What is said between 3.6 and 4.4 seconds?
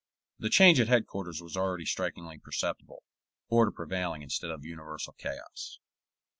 prevailing